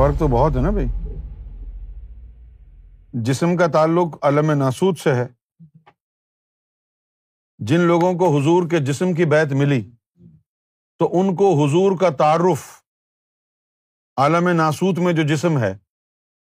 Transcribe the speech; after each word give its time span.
فرق 0.00 0.18
تو 0.18 0.28
بہت 0.28 0.56
ہے 0.56 0.60
نا 0.60 0.70
بھائی۔ 0.70 0.86
جسم 3.12 3.56
کا 3.56 3.66
تعلق 3.66 4.24
علم 4.24 4.50
ناسود 4.50 4.98
سے 4.98 5.14
ہے۔ 5.14 5.26
جن 7.58 7.80
لوگوں 7.80 8.14
کو 8.14 8.38
حضور 8.38 8.68
کے 8.68 8.78
جسم 8.78 9.12
کی 9.12 9.24
بیت 9.24 9.52
ملی، 9.52 9.90
تو 10.98 11.20
ان 11.20 11.36
کو 11.36 11.64
حضور 11.64 11.98
کا 11.98 12.10
تعارف 12.10 12.82
عالم 14.16 14.48
ناسوت 14.48 14.98
میں 14.98 15.12
جو 15.12 15.22
جسم 15.22 15.58
ہے، 15.58 15.78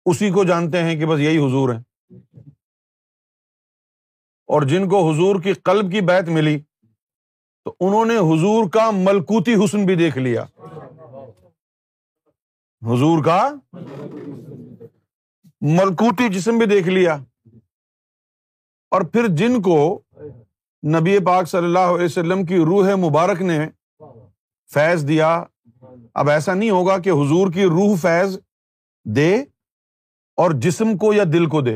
اسی 0.06 0.32
کو 0.32 0.44
جانتے 0.44 0.84
ہیں 0.84 0.96
کہ 0.96 1.06
بس 1.06 1.20
یہی 1.20 1.38
حضور 1.38 1.74
ہے 1.74 1.80
اور 4.48 4.62
جن 4.62 4.90
کو 4.90 5.12
حضور 5.12 5.42
کی 5.42 5.54
قلب 5.54 5.92
کی 5.92 6.02
بیت 6.02 6.30
ملی، 6.30 6.60
تو 7.64 7.76
انہوں 7.80 8.06
نے 8.06 8.16
حضور 8.16 8.70
کا 8.70 8.92
ملکوتی 8.92 9.66
حسن 9.66 9.86
بھی 9.86 9.96
دیکھ 9.96 10.18
لیا۔ 10.18 10.46
حضور 12.86 13.24
کا 13.24 13.54
ملکوتی 15.62 16.30
جسم 16.30 16.58
بھی 16.58 16.66
دیکھ 16.66 16.88
لیا۔ 16.88 17.18
اور 18.92 19.02
پھر 19.02 19.28
جن 19.28 19.62
کو 19.62 20.02
نبی 20.88 21.20
پاک 21.20 21.46
صلی 21.46 21.66
اللہ 21.66 21.80
علیہ 21.80 22.06
وسلم 22.06 22.46
کی 22.46 22.58
روح 22.58 22.96
مبارک 22.96 23.42
نے 23.42 23.70
فیض 24.74 25.08
دیا، 25.08 25.44
اب 26.14 26.30
ایسا 26.30 26.54
نہیں 26.54 26.70
ہوگا 26.70 26.98
کہ 26.98 27.10
حضور 27.10 27.52
کی 27.52 27.66
روح 27.66 27.96
فیض 28.02 28.38
دے 29.06 29.42
اور 30.38 30.52
جسم 30.52 30.98
کو 30.98 31.14
یا 31.14 31.24
دل 31.34 31.46
کو 31.46 31.62
دے۔ 31.62 31.76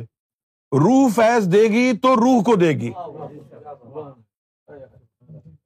روح 0.72 1.10
فیض 1.16 1.54
دے 1.54 1.64
گی 1.64 1.98
تو 1.98 2.16
روح 2.16 2.44
کو 2.44 2.56
دے 2.56 2.70
گی۔ 2.70 2.92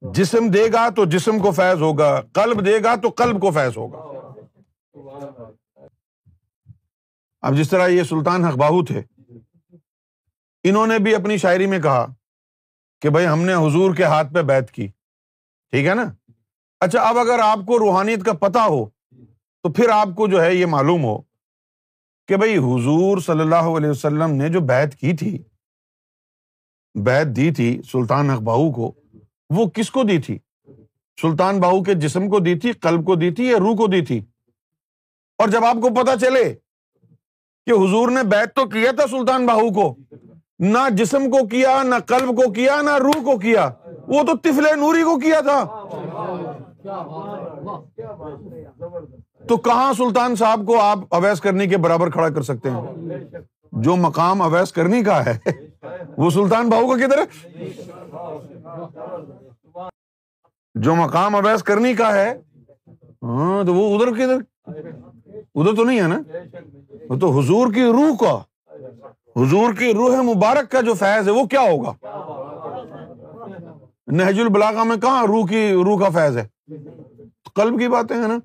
جسم 0.01 0.47
دے 0.47 0.71
گا 0.73 0.89
تو 0.89 1.05
جسم 1.05 1.39
کو 1.39 1.51
فیض 1.51 1.81
ہوگا، 1.81 2.21
قلب 2.21 2.65
دے 2.65 2.83
گا 2.83 2.95
تو 2.95 3.09
قلب 3.09 3.41
کو 3.41 3.51
فیض 3.51 3.77
ہوگا۔ 3.77 4.16
اب 7.41 7.57
جس 7.57 7.69
طرح 7.69 7.87
یہ 7.87 8.03
سلطان 8.03 8.45
حق 8.45 8.55
باہو 8.57 8.83
تھے، 8.85 9.01
انہوں 10.63 10.87
نے 10.87 10.99
بھی 10.99 11.15
اپنی 11.15 11.37
شاعری 11.37 11.65
میں 11.65 11.79
کہا 11.79 12.05
کہ 13.01 13.09
بھائی 13.09 13.27
ہم 13.27 13.39
نے 13.39 13.53
حضور 13.53 13.95
کے 13.95 14.03
ہاتھ 14.03 14.33
پہ 14.33 14.41
بیت 14.41 14.71
کی۔ 14.71 14.87
ٹھیک 14.87 15.85
ہے 15.85 15.93
نا؟ 15.95 16.03
اچھا 16.79 17.01
اب 17.01 17.17
اگر 17.17 17.39
آپ 17.39 17.57
کو 17.57 17.79
روحانیت 17.79 18.25
کا 18.25 18.33
پتا 18.33 18.65
ہو، 18.65 18.85
تو 19.63 19.73
پھر 19.73 19.89
آپ 19.89 20.07
کو 20.15 20.27
جو 20.27 20.41
ہے 20.41 20.55
یہ 20.55 20.65
معلوم 20.65 21.03
ہو 21.03 21.21
کہ 22.27 22.37
بھائی 22.37 22.57
حضور 22.57 23.17
صلی 23.17 23.41
اللہ 23.41 23.69
علیہ 23.77 23.89
وسلم 23.89 24.31
نے 24.31 24.49
جو 24.49 24.61
بیت 24.61 24.95
کی 24.95 25.13
تھی 25.13 25.37
بیت 26.95 27.27
دی 27.27 27.51
تھی 27.51 27.81
سلطان 27.91 28.29
اخباؤ 28.29 28.71
کو، 28.71 28.91
وہ 29.49 29.69
کس 29.69 29.91
کو 29.91 30.03
دی 30.03 30.21
تھی؟ 30.21 30.37
سلطان 31.21 31.59
باہو 31.59 31.83
کے 31.83 31.93
جسم 31.93 32.29
کو 32.29 32.39
دی 32.39 32.59
تھی، 32.59 32.71
قلب 32.71 33.05
کو 33.05 33.15
دی 33.15 33.31
تھی 33.31 33.45
یا 33.47 33.57
روح 33.59 33.75
کو 33.75 33.87
دی 33.87 34.01
تھی؟ 34.05 34.25
اور 35.39 35.47
جب 35.47 35.65
آپ 35.65 35.73
کو 35.73 35.89
پتا 35.93 36.15
چلے 36.17 36.43
کہ 37.67 37.71
حضور 37.71 38.09
نے 38.09 38.23
بیت 38.23 38.55
تو 38.55 38.65
کیا 38.65 38.91
تھا 38.91 39.07
سلطان 39.07 39.45
باہو 39.45 39.73
کو، 39.73 39.95
نہ 40.59 40.89
جسم 40.91 41.29
کو 41.29 41.47
کیا، 41.47 41.81
نہ 41.83 41.95
قلب 42.07 42.29
کو 42.29 42.51
کیا، 42.51 42.81
نہ 42.81 42.97
روح 42.97 43.23
کو 43.23 43.37
کیا، 43.39 43.69
وہ 44.07 44.23
تو 44.23 44.37
تفل 44.37 44.67
نوری 44.79 45.03
کو 45.03 45.19
کیا 45.19 45.41
تھا۔ 45.41 45.63
تو 49.47 49.57
کہاں 49.57 49.93
سلطان 49.93 50.35
صاحب 50.35 50.65
کو 50.67 50.79
آپ 50.81 50.99
اویس 51.09 51.41
کرنے 51.41 51.67
کے 51.67 51.77
برابر 51.77 52.09
کھڑا 52.09 52.29
کر 52.29 52.41
سکتے 52.41 52.69
ہیں؟ 52.69 53.39
جو 53.71 53.95
مقام 53.95 54.41
اویس 54.41 54.71
کرنے 54.71 55.03
کا 55.03 55.25
ہے، 55.25 55.37
وہ 56.17 56.29
سلطان 56.29 56.69
بہو 56.69 56.87
کا 56.87 57.05
کدھر 57.05 57.17
ہے؟ 57.17 57.25
جو 60.75 60.95
مقام 60.95 61.35
اویس 61.35 61.63
کرنے 61.63 61.93
کا 61.93 62.13
ہے 62.15 62.29
ہاں 63.23 63.63
تو 63.63 63.73
وہ 63.73 63.95
ادھر 63.95 64.11
کدھر؟ 64.13 64.71
ادھر 65.57 65.75
تو 65.75 65.83
نہیں 65.83 66.01
ہے 66.01 66.07
نا؟ 66.07 66.21
وہ 67.09 67.19
تو 67.19 67.39
حضور 67.39 67.73
کی 67.73 67.83
روح 67.83 68.15
کا، 68.19 68.35
حضور 69.35 69.73
کی 69.73 69.93
روح 69.93 70.21
مبارک 70.21 70.71
کا 70.71 70.81
جو 70.81 70.93
فیض 70.93 71.27
ہے، 71.27 71.33
وہ 71.33 71.45
کیا 71.45 71.61
ہوگا؟ 71.61 71.93
نہج 74.07 74.39
البلاغا 74.39 74.83
میں 74.83 74.97
کہاں 74.97 75.25
روح 75.27 75.47
کی، 75.47 75.71
روح 75.73 75.99
کا 75.99 76.09
فیض 76.09 76.37
ہے؟ 76.37 76.47
قلب 77.55 77.79
کی 77.79 77.87
باتیں 77.87 78.15
ہیں 78.15 78.27
نا؟ 78.27 78.37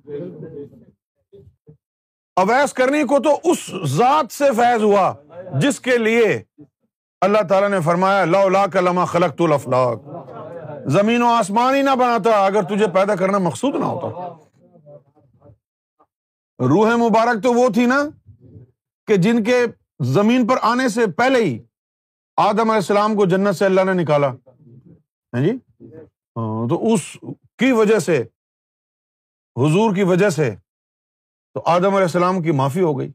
اویس 2.37 2.73
کرنی 2.73 3.03
کو 3.03 3.19
تو 3.19 3.39
اس 3.45 3.71
ذات 3.87 4.33
سے 4.33 4.45
فیض 4.57 4.83
ہوا، 4.83 5.15
جس 5.61 5.81
کے 5.81 5.99
لیے 5.99 6.43
اللہ 7.21 7.43
تعالیٰ 7.49 7.69
نے 7.69 7.81
فرمایا، 7.81 8.25
لا 8.25 8.45
لا 8.49 8.67
کا 8.67 9.05
خلق 9.05 9.39
تو 9.39 9.47
زمین 10.87 11.23
و 11.23 11.27
آسمان 11.27 11.75
ہی 11.75 11.83
نہ 11.83 11.95
بناتا، 11.99 12.31
اگر 12.47 12.63
تجھے 12.63 12.87
پیدا 12.87 13.15
کرنا 13.15 13.39
مقصود 13.39 13.75
نہ 13.75 13.85
ہوتا۔ 13.85 14.33
روح 16.63 16.95
مبارک 16.97 17.43
تو 17.43 17.53
وہ 17.53 17.69
تھی 17.69 17.87
نا 17.87 18.05
کہ 19.07 19.17
جن 19.17 19.45
کے 19.45 19.67
زمین 20.01 20.47
پر 20.47 20.55
آنے 20.63 20.89
سے 20.89 21.07
پہلے 21.07 21.39
ہی 21.39 21.63
آدم 22.37 22.61
علیہ 22.61 22.73
السلام 22.73 23.15
کو 23.15 23.27
جنت 23.27 23.57
سے 23.57 23.65
اللہ 23.65 23.81
نے 23.85 24.03
نکالا۔ 24.03 24.29
ہاں 24.29 25.41
جی؟ 25.41 25.51
ہاں، 26.37 26.69
تو 26.69 26.95
اس 26.95 27.17
کی 27.59 27.73
وجہ 27.73 27.99
سے، 27.99 28.23
حضور 29.57 29.95
کی 29.95 30.03
وجہ 30.03 30.29
سے 30.29 30.55
تو 31.55 31.63
آدم 31.67 31.85
علیہ 31.85 32.03
السلام 32.03 32.43
کی 32.43 32.51
معافی 32.51 32.81
ہو 32.81 32.99
گئی۔ 32.99 33.13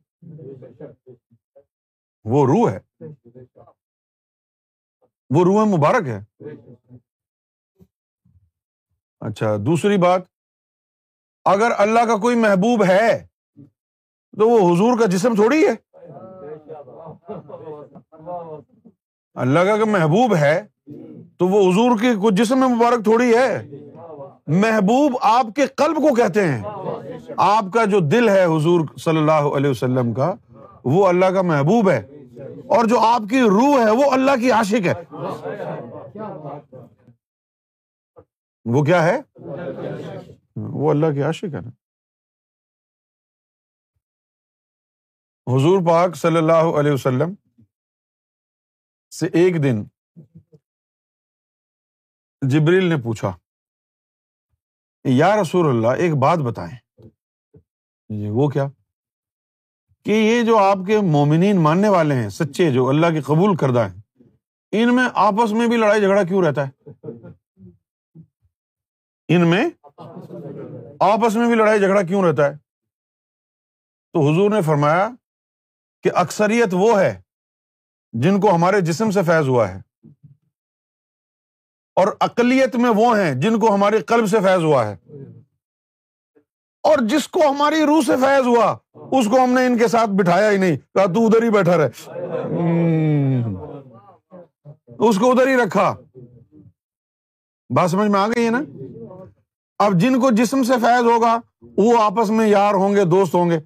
وہ 2.26 2.46
روح 2.46 2.72
ہے۔ 2.72 2.80
وہ 5.30 5.44
روح 5.44 5.78
مبارک 5.78 6.08
ہے۔ 6.08 6.20
اچھا 9.20 9.56
دوسری 9.66 9.98
بات، 9.98 10.22
اگر 11.46 11.72
اللہ 11.78 12.00
کا 12.00 12.18
کوئی 12.18 12.36
محبوب 12.36 12.84
ہے 12.84 13.28
تو 14.40 14.50
وہ 14.50 14.74
حضور 14.74 15.00
کا 15.00 15.06
جسم 15.06 15.36
تھوڑی 15.36 15.68
ہے؟ 15.68 15.76
اللہ 19.34 19.60
کا 19.60 19.86
محبوب 19.86 20.36
ہے، 20.36 20.64
تو 21.38 21.48
وہ 21.48 21.72
حضور 21.72 22.00
کی 22.02 22.08
کچھ 22.24 22.36
جسم 22.36 22.60
میں 22.60 22.68
مبارک 22.68 23.04
تھوڑی 23.04 23.36
ہے؟ 23.36 23.68
محبوب 24.48 25.18
آپ 25.22 25.46
کے 25.56 25.66
قلب 25.66 25.96
کو 25.96 26.14
کہتے 26.14 26.48
ہیں۔ 26.48 26.64
آپ 27.38 27.66
کا 27.74 27.86
جو 27.86 28.00
دل 28.00 28.30
ہے 28.30 28.44
حضور 28.44 28.82
صلی 29.00 29.18
اللہ 29.18 29.32
علیہ 29.32 29.70
وسلم 29.70 30.14
کا، 30.14 30.34
وہ 30.84 31.08
اللہ 31.08 31.26
کا 31.26 31.42
محبوب 31.42 31.90
ہے۔ 31.90 32.02
اور 32.68 32.86
جو 32.86 33.00
آپ 33.00 33.22
کی 33.30 33.42
روح 33.42 33.86
ہے، 33.86 33.92
وہ 33.92 34.12
اللہ 34.12 34.32
کی 34.40 34.52
عاشق 34.52 34.88
ہے۔ 34.88 34.94
وہ 38.66 38.84
کیا 38.84 39.04
ہے؟ 39.04 39.22
وہ 40.56 40.90
اللہ 40.90 41.06
کی 41.14 41.24
عاشق 41.24 41.44
ہے 41.44 41.62
نا۔ 41.62 41.87
حضور 45.48 45.80
پاک 45.88 46.16
صلی 46.16 46.38
اللہ 46.38 46.80
علیہ 46.80 46.92
وسلم 46.92 47.34
سے 49.12 49.28
ایک 49.34 49.64
دن 49.64 49.84
جبریل 52.42 52.86
نے 52.86 52.96
پوچھا، 53.04 53.38
یا 55.04 55.42
رسول 55.42 55.68
اللہ، 55.68 55.88
ایک 55.88 56.14
بات 56.14 56.38
بتائیں۔ 56.38 56.78
جی 58.10 58.30
وہ 58.30 58.48
کیا؟ 58.48 58.66
کہ 60.06 60.12
یہ 60.12 60.44
جو 60.44 60.58
آپ 60.58 60.78
کے 60.88 61.00
مومنین 61.02 61.64
ماننے 61.64 61.90
والے 61.90 62.16
ہیں، 62.16 62.30
سچے 62.30 62.72
جو 62.72 62.90
اللہ 62.90 63.08
کے 63.08 63.22
قبول 63.22 63.56
کردہ 63.56 63.88
ہیں، 63.90 64.24
ان 64.72 64.96
میں 64.96 65.10
آپس 65.14 65.52
میں 65.52 65.68
بھی 65.68 65.78
لڑائی 65.78 66.02
جھگڑا 66.02 66.24
کیوں 66.24 66.44
رہتا 66.44 66.68
ہے؟ 66.68 66.72
ان 69.28 69.50
میں 69.50 69.70
آپس 71.00 71.36
میں 71.36 71.48
بھی 71.48 71.56
لڑائی 71.56 71.80
جھگڑا 71.80 72.02
کیوں 72.02 72.24
رہتا 72.24 72.46
ہے؟ 72.46 72.58
تو 74.14 74.20
حضور 74.20 74.52
نے 74.52 74.62
فرمایا 74.62 75.10
کہ 76.08 76.18
اکثریت 76.18 76.68
وہ 76.72 77.00
ہے 77.00 77.22
جن 78.14 78.40
کو 78.40 78.56
ہمارے 78.56 78.82
جسم 78.82 79.12
سے 79.12 79.24
فیض 79.24 79.48
ہوا 79.48 79.76
ہے۔ 79.76 79.82
اور 81.96 82.08
اقلیت 82.20 82.76
میں 82.76 82.90
وہ 82.90 83.20
ہیں 83.20 83.34
جن 83.34 83.60
کو 83.60 83.76
ہمارے 83.76 84.00
قلب 84.00 84.28
سے 84.28 84.38
فیض 84.40 84.64
ہوا 84.64 84.88
ہے۔ 84.88 84.96
اور 86.84 86.98
جس 87.02 87.28
کو 87.28 87.42
ہماری 87.50 87.86
روح 87.86 88.02
سے 88.02 88.12
فیض 88.22 88.48
ہوا، 88.48 88.78
اس 88.94 89.26
کو 89.26 89.44
ہم 89.44 89.50
نے 89.50 89.66
ان 89.66 89.78
کے 89.78 89.88
ساتھ 89.88 90.10
بٹھایا 90.10 90.52
ہی 90.52 90.58
نہیں۔ 90.58 90.78
کہا، 90.78 91.06
تو 91.06 91.26
ادھر 91.26 91.44
ہی 91.44 91.50
بیٹھا 91.50 91.78
رہے 91.78 91.90
اس 95.10 95.20
کو 95.20 95.32
ادھر 95.32 95.48
ہی 95.48 95.56
رکھا۔ 95.56 95.96
بات 97.76 97.92
سمجھ 97.92 98.12
میں 98.12 98.20
آ 98.20 98.28
گئی 98.28 98.46
ہے 98.46 98.50
نا؟ 98.50 98.62
اب 99.80 99.94
جن 99.94 100.20
کو 100.20 100.32
جسم 100.32 100.64
سے 100.64 100.74
فیض 100.74 101.04
ہوگا، 101.04 101.40
وہ 101.78 102.02
آپس 102.02 102.30
میں 102.30 102.48
یار 102.48 102.74
ہوں 102.74 102.96
گے، 102.96 103.04
دوست 103.04 103.34
ہوں 103.34 103.50
گے۔ 103.50 103.60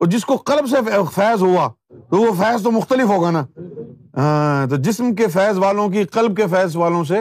جس 0.00 0.24
کو 0.24 0.36
قلب 0.36 0.68
سے 0.68 0.76
فیض 1.14 1.42
ہوا، 1.42 1.72
تو 2.10 2.16
وہ 2.16 2.32
فیض 2.32 2.62
تو 2.62 2.70
مختلف 2.70 3.04
ہوگا 3.04 3.30
نا؟ 3.30 3.46
ہاں 4.16 4.66
تو 4.66 4.76
جسم 4.76 5.14
کے 5.14 5.26
فیض 5.26 5.58
والوں 5.58 5.88
کی، 5.88 6.04
قلب 6.04 6.36
کے 6.36 6.46
فیض 6.46 6.76
والوں 6.76 7.04
سے 7.04 7.20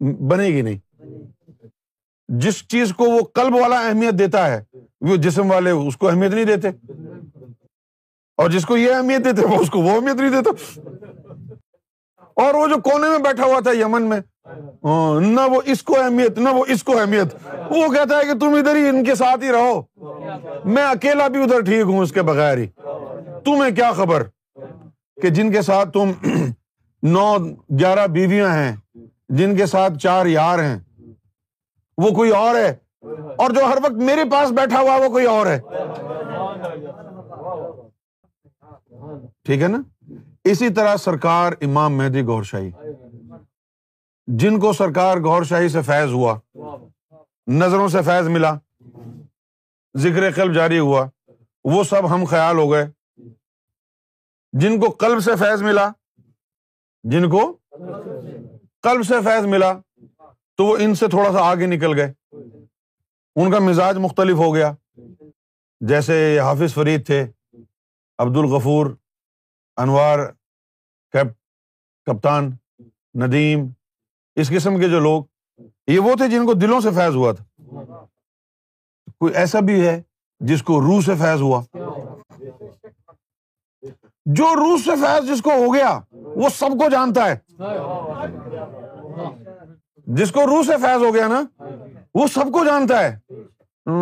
بنے 0.00 0.44
گی 0.44 0.62
نہیں۔ 0.62 0.78
جس 2.28 2.68
چیز 2.68 2.92
کو 2.96 3.04
وہ 3.04 3.20
قلب 3.34 3.54
والا 3.54 3.80
اہمیت 3.80 4.12
دیتا 4.12 4.50
ہے، 4.50 4.64
وہ 5.00 5.16
جسم 5.16 5.50
والے 5.50 5.70
اس 5.70 5.96
کو 5.96 6.08
اہمیت 6.08 6.32
نہیں 6.32 6.44
دیتے۔ 6.44 6.68
اور 8.36 8.50
جس 8.50 8.66
کو 8.66 8.76
یہ 8.76 8.94
اہمیت 8.94 9.24
دیتے، 9.24 9.46
وہ 9.46 9.56
اس 9.58 9.70
کو 9.70 9.78
وہ 9.78 9.90
اہمیت 9.90 10.14
نہیں 10.14 10.30
دیتا۔ 10.30 10.80
اور 12.36 12.54
وہ 12.54 12.66
جو 12.66 12.76
کونے 12.76 13.08
میں 13.08 13.18
بیٹھا 13.18 13.44
ہوا 13.44 13.60
تھا 13.60 13.72
یمن 13.72 14.02
میں 14.02 14.20
ہاں، 14.84 15.20
نہ 15.20 15.40
وہ 15.40 15.62
اس 15.64 15.82
کو 15.82 16.00
اہمیت، 16.00 16.38
نہ 16.38 16.48
وہ 16.48 16.64
اس 16.68 16.84
کو 16.84 16.98
اہمیت۔ 16.98 17.34
وہ 17.70 17.92
کہتا 17.92 18.18
ہے 18.18 18.24
کہ 18.24 18.38
تم 18.38 18.54
ادھر 18.54 18.76
ہی 18.76 18.88
ان 18.88 19.04
کے 19.04 19.14
ساتھ 19.14 19.44
ہی 19.44 19.52
رہو۔ 19.52 19.82
میں 20.64 20.84
اکیلا 20.84 21.28
بھی 21.28 21.42
ادھر 21.42 21.60
ٹھیک 21.60 21.82
ہوں 21.82 21.98
اس 21.98 22.12
کے 22.12 22.22
بغیر 22.22 22.58
ہی۔ 22.58 22.66
تمہیں 23.44 23.76
کیا 23.76 23.92
خبر؟ 23.92 24.22
کہ 25.22 25.28
جن 25.28 25.52
کے 25.52 25.62
ساتھ 25.62 25.90
تم 25.90 26.10
نو، 27.02 27.36
گیارہ 27.78 28.06
بیویاں 28.06 28.54
ہیں، 28.54 28.76
جن 29.28 29.56
کے 29.56 29.66
ساتھ 29.66 29.98
چار 29.98 30.26
یار 30.26 30.58
ہیں، 30.58 30.78
وہ 31.98 32.10
کوئی 32.10 32.30
اور 32.30 32.54
ہے؟ 32.54 32.76
اور 33.36 33.50
جو 33.50 33.64
ہر 33.64 33.78
وقت 33.82 33.92
میرے 33.92 34.24
پاس 34.30 34.50
بیٹھا 34.50 34.80
ہوا 34.80 34.96
وہ 34.96 35.08
کوئی 35.08 35.26
اور 35.26 35.46
ہے؟ 35.46 35.60
ٹھیک 39.44 39.62
ہے 39.62 39.68
نا؟ 39.68 39.78
اسی 40.44 40.68
طرح 40.68 40.96
سرکار 40.96 41.52
امام 41.60 41.96
مہدی 41.96 42.22
گور 42.22 42.42
شاہی 42.42 42.70
جن 44.26 44.60
کو 44.60 44.72
سرکار 44.72 45.16
گور 45.16 45.42
شاہی 45.42 45.68
سے 45.68 45.82
فیض 45.82 46.12
ہوا، 46.12 46.38
نظروں 47.46 47.88
سے 47.88 48.02
فیض 48.02 48.28
ملا 48.28 48.54
ذکر 49.96 50.32
قلب 50.32 50.54
جاری 50.54 50.78
ہوا، 50.78 51.06
وہ 51.64 51.84
سب 51.84 52.14
ہم 52.14 52.24
خیال 52.24 52.56
ہو 52.56 52.72
گئے۔ 52.72 52.86
جن 54.52 54.80
کو 54.80 54.90
قلب 54.90 55.20
سے 55.20 55.36
فیض 55.36 55.62
ملا، 55.62 55.90
جن 57.02 57.30
کو 57.30 57.56
قلب 58.82 59.02
سے 59.02 59.14
فیض 59.24 59.46
ملا، 59.46 59.72
تو 60.56 60.64
وہ 60.64 60.76
ان 60.80 60.94
سے 60.94 61.08
تھوڑا 61.08 61.32
سا 61.32 61.38
آگے 61.40 61.66
نکل 61.66 61.98
گئے۔ 61.98 62.12
ان 63.36 63.50
کا 63.50 63.58
مزاج 63.58 63.96
مختلف 63.96 64.36
ہو 64.36 64.54
گیا۔ 64.54 64.72
جیسے 65.80 66.40
حافظ 66.40 66.74
فرید 66.74 67.06
تھے 67.06 67.26
عبد 68.18 68.36
الغفور 68.36 68.86
انوار 69.76 70.18
کپتان، 72.06 72.50
ندیم، 73.14 73.66
اس 74.36 74.48
قسم 74.48 74.80
کے 74.80 74.88
جو 74.88 75.00
لوگ، 75.00 75.24
یہ 75.86 75.98
وہ 75.98 76.14
تھے 76.14 76.28
جن 76.28 76.46
کو 76.46 76.54
دلوں 76.54 76.80
سے 76.80 76.90
فیض 76.90 77.14
ہوا 77.14 77.32
تھا۔ 77.32 77.44
کوئی 79.20 79.34
ایسا 79.34 79.60
بھی 79.60 79.86
ہے 79.86 80.02
جس 80.40 80.62
کو 80.62 80.80
روح 80.80 81.00
سے 81.00 81.14
فیض 81.14 81.40
ہوا؟ 81.40 81.62
جو 84.24 84.56
روح 84.56 84.76
سے 84.84 84.90
فیض 85.00 85.30
جس 85.30 85.42
کو 85.42 85.50
ہو 85.50 85.74
گیا، 85.74 86.00
وہ 86.12 86.48
سب 86.48 86.66
کو 86.66 86.90
جانتا 86.90 87.30
ہے۔ 87.30 87.38
جس 89.96 90.32
کو 90.32 90.46
روح 90.46 90.62
سے 90.62 90.72
فیض 90.82 91.02
ہو 91.02 91.14
گیا 91.14 91.28
نا، 91.28 91.64
وہ 92.14 92.26
سب 92.26 92.52
کو 92.52 92.64
جانتا 92.64 93.04
ہے۔ 93.04 93.18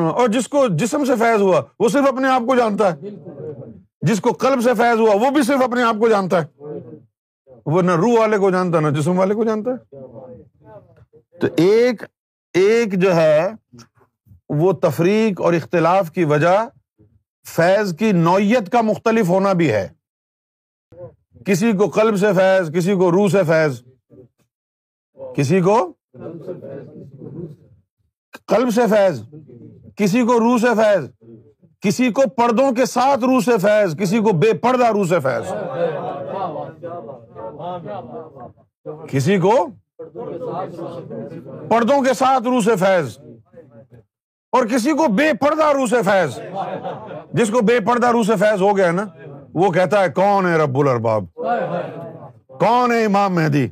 اور 0.08 0.28
جس 0.28 0.48
کو 0.48 0.66
جسم 0.70 1.04
سے 1.04 1.16
فیض 1.16 1.42
ہوا، 1.42 1.60
وہ 1.80 1.88
صرف 1.88 2.06
اپنے 2.06 2.28
آپ 2.28 2.40
کو 2.40 2.56
جانتا 2.56 2.92
ہے۔ 2.92 2.96
جس 4.00 4.20
کو 4.20 4.32
قلب 4.32 4.60
سے 4.62 4.74
فیض 4.74 5.00
ہوا، 5.00 5.14
وہ 5.14 5.30
بھی 5.30 5.42
صرف 5.42 5.62
اپنے 5.62 5.82
آپ 5.82 5.94
کو 6.00 6.08
جانتا 6.08 6.42
ہے۔ 6.42 6.64
وہ 7.66 7.82
نہ 7.82 7.92
روح 7.96 8.20
والے 8.20 8.38
کو 8.38 8.50
جانتا، 8.50 8.80
نہ 8.80 8.88
جسم 8.88 9.18
والے 9.18 9.34
کو 9.34 9.44
جانتا۔ 9.44 9.70
ہے 9.70 9.76
تو 11.40 11.46
ایک 11.56 12.02
ایک 12.54 13.00
جو 13.00 13.14
ہے 13.14 13.48
وہ 14.48 14.72
تفریق 14.72 15.40
اور 15.40 15.52
اختلاف 15.52 16.10
کی 16.10 16.24
وجہ 16.24 16.68
فیض 17.48 17.96
کی 17.96 18.12
نوعیت 18.12 18.72
کا 18.72 18.80
مختلف 18.80 19.28
ہونا 19.28 19.52
بھی 19.52 19.72
ہے۔ 19.72 19.88
کسی 21.44 21.72
کو 21.72 21.86
قلب 21.86 22.16
سے 22.16 22.32
فیض، 22.32 22.74
کسی 22.74 22.94
کو 22.94 23.10
روح 23.10 23.28
سے 23.28 23.42
فیض۔ 23.44 23.82
کسی 25.34 25.60
کو 25.60 25.92
قلب 28.46 28.70
سے 28.70 28.80
فیض۔ 28.90 29.22
کسی 29.96 30.22
کو 30.22 30.40
روح 30.40 30.58
سے 30.58 30.66
فیض۔ 30.76 31.10
کسی 31.80 32.12
کو 32.12 32.22
پردوں 32.36 32.72
کے 32.72 32.86
ساتھ 32.86 33.20
روح 33.20 33.40
سے 33.40 33.58
فیض۔ 33.58 33.96
کسی 33.96 34.18
کو 34.18 34.32
بے 34.32 34.52
پردہ 34.52 34.86
روح 34.86 35.06
سے 35.06 35.20
فیض۔ 35.20 35.52
کسی 39.08 39.38
کو 39.38 39.66
پردوں 41.68 42.02
کے 42.02 42.14
ساتھ 42.14 42.42
روح 42.42 42.60
سے 42.60 42.76
فیض۔ 42.76 43.18
اور 44.56 44.66
کسی 44.66 44.92
کو 44.92 45.06
بے 45.08 45.32
پردہ 45.40 45.64
روح 45.64 45.86
سے 45.86 46.02
فیض۔ 46.02 46.38
جس 47.32 47.50
کو 47.50 47.60
بے 47.60 47.80
پردہ 47.80 48.06
روح 48.06 48.22
سے 48.22 48.36
فیض 48.36 48.62
ہو 48.62 48.76
گیا 48.76 48.90
نا، 48.90 49.04
وہ 49.54 49.70
کہتا 49.70 50.00
ہے، 50.00 50.08
کون 50.08 50.46
ہے 50.46 50.56
رب 50.56 50.78
الرباب 50.78 51.24
کون 52.46 52.92
ہے 52.92 53.04
امام 53.04 53.34
مہدی؟ 53.34 53.68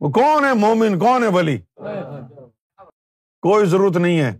وہ 0.00 0.10
کون 0.10 0.44
ہے 0.44 0.54
مومن؟ 0.54 0.98
کون 0.98 1.22
ہے 1.22 1.28
ولی؟ 1.28 1.58
کوئی 3.42 3.66
ضرورت 3.66 3.96
نہیں 3.96 4.20
ہے۔ 4.20 4.38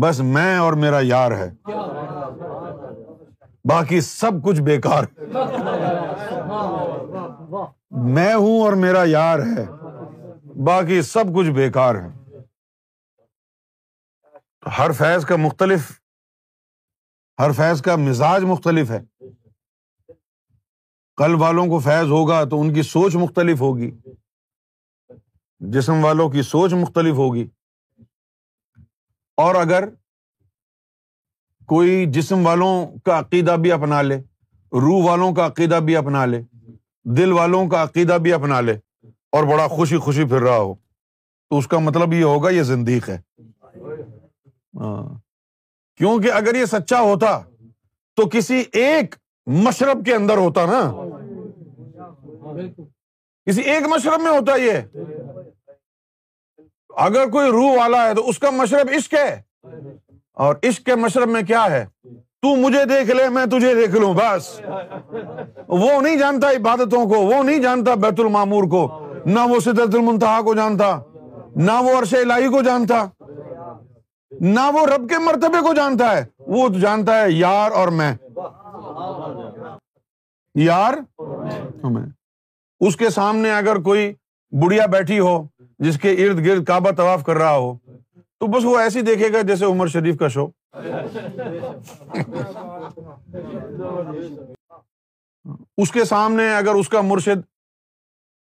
بس 0.00 0.20
میں 0.20 0.58
اور 0.58 0.72
میرا 0.72 0.98
یار 1.02 1.32
ہے۔ 1.32 1.50
باقی 3.64 4.00
سب 4.00 4.44
کچھ 4.44 4.60
بیکار 4.60 5.04
میں 7.90 8.34
ہوں 8.34 8.60
اور 8.60 8.72
میرا 8.72 9.02
یار 9.06 9.38
ہے۔ 9.38 9.66
باقی 10.64 11.02
سب 11.02 11.24
کچھ 11.34 11.50
بیکار 11.50 11.94
ہے۔ 11.94 12.17
ہر 14.78 14.92
فیض 14.92 15.24
کا 15.24 15.36
مختلف، 15.36 16.00
ہر 17.38 17.52
فیض 17.52 17.82
کا 17.82 17.96
مزاج 17.96 18.42
مختلف 18.42 18.90
ہے۔ 18.90 19.28
کل 21.16 21.34
والوں 21.34 21.66
کو 21.66 21.78
فیض 21.78 22.10
ہوگا 22.10 22.44
تو 22.44 22.60
ان 22.60 22.74
کی 22.74 22.82
سوچ 22.82 23.16
مختلف 23.16 23.60
ہوگی۔ 23.60 23.90
جسم 25.58 26.04
والوں 26.04 26.28
کی 26.28 26.42
سوچ 26.42 26.72
مختلف 26.72 27.14
ہوگی۔ 27.14 27.48
اور 29.36 29.54
اگر 29.54 29.88
کوئی 31.66 32.06
جسم 32.08 32.46
والوں 32.46 32.98
کا 32.98 33.18
عقیدہ 33.18 33.56
بھی 33.60 33.72
اپنا 33.72 34.02
لے، 34.02 34.16
روح 34.72 35.10
والوں 35.10 35.34
کا 35.34 35.46
عقیدہ 35.46 35.80
بھی 35.84 35.96
اپنا 35.96 36.24
لے، 36.24 36.42
دل 37.04 37.32
والوں 37.32 37.68
کا 37.68 37.82
عقیدہ 37.82 38.18
بھی 38.22 38.32
اپنا 38.32 38.60
لے 38.60 38.78
اور 39.08 39.44
بڑا 39.44 39.68
خوشی 39.68 39.96
خوشی 39.96 40.24
پھر 40.24 40.40
رہا 40.40 40.56
ہو، 40.56 40.74
تو 41.48 41.58
اس 41.58 41.66
کا 41.66 41.78
مطلب 41.78 42.12
یہ 42.12 42.24
ہوگا 42.24 42.50
یہ 42.50 42.62
زندیق 42.62 43.08
ہے۔ 43.08 43.20
ہاں۔ 44.78 45.18
کیونکہ 45.96 46.32
اگر 46.32 46.54
یہ 46.54 46.64
سچا 46.64 47.00
ہوتا 47.00 47.40
تو 48.16 48.28
کسی 48.28 48.64
ایک 48.72 49.14
مشرب 49.46 50.04
کے 50.04 50.14
اندر 50.14 50.36
ہوتا 50.36 50.66
نا۔ 50.66 50.92
کسی 53.46 53.60
ایک 53.60 53.86
مشرب 53.86 54.20
میں 54.20 54.32
ہوتا 54.32 54.56
یہ۔ 54.56 54.72
اگر 56.96 57.30
کوئی 57.30 57.50
روح 57.50 57.78
والا 57.78 58.06
ہے 58.06 58.14
تو 58.14 58.28
اس 58.28 58.38
کا 58.38 58.50
مشرب 58.50 58.90
عشق 58.98 59.14
ہے۔ 59.14 59.42
اور 60.34 60.54
عشق 60.62 60.86
کے 60.86 60.94
مشرب 60.94 61.28
میں 61.28 61.42
کیا 61.42 61.66
ہے؟ 61.70 61.86
تو 62.42 62.56
مجھے 62.56 62.84
دیکھ 62.84 63.10
لے، 63.10 63.28
میں 63.28 63.46
تجھے 63.46 63.74
دیکھ 63.74 63.90
لوں، 63.90 64.14
بس۔ 64.14 64.60
وہ 65.68 66.00
نہیں 66.00 66.16
جانتا 66.16 66.50
عبادتوں 66.50 67.04
کو، 67.04 67.14
وہ 67.14 67.42
نہیں 67.42 67.58
جانتا 67.58 67.94
بیت 67.94 68.20
المامور 68.20 68.64
کو۔ 68.64 69.06
نہ 69.26 69.40
وہ 69.40 69.60
سدرت 69.60 69.94
المنتہا 69.94 70.40
کو 70.42 70.54
جانتا، 70.54 71.00
نہ 71.56 71.72
وہ 71.72 71.98
عرش 71.98 72.14
الہی 72.14 72.48
کو 72.48 72.62
جانتا۔ 72.62 73.08
نہ 74.40 74.60
وہ 74.74 74.86
رب 74.86 75.08
کے 75.08 75.18
مرتبے 75.18 75.60
کو 75.60 75.74
جانتا 75.74 76.16
ہے، 76.16 76.24
وہ 76.38 76.68
جانتا 76.68 77.20
ہے 77.20 77.30
یار 77.30 77.70
اور 77.70 77.88
میں۔ 77.88 78.14
یار 80.54 80.94
میں۔ 81.84 82.06
اس 82.80 82.96
کے 82.96 83.10
سامنے 83.10 83.52
اگر 83.52 83.76
کوئی 83.76 84.14
بڑھیا 84.50 84.86
بیٹھی 84.86 85.18
ہو، 85.18 85.48
جس 85.78 86.00
کے 86.00 86.12
ارد 86.12 86.46
گرد 86.46 86.64
کعبہ 86.64 86.90
طواف 86.90 87.24
کر 87.24 87.36
رہا 87.36 87.56
ہو، 87.56 87.76
تو 88.38 88.46
بس 88.46 88.64
وہ 88.64 88.78
ایسی 88.78 89.00
دیکھے 89.00 89.32
گا 89.32 89.40
جیسے 89.40 89.64
عمر 89.64 89.86
شریف 89.86 90.18
کا 90.18 90.28
شو 90.28 90.46
اس 95.76 95.92
کے 95.92 96.04
سامنے 96.04 96.54
اگر 96.54 96.74
اس 96.74 96.88
کا 96.88 97.00
مرشد 97.00 97.40